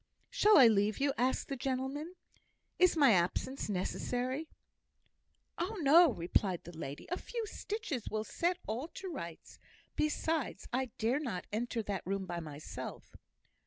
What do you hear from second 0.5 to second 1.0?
I leave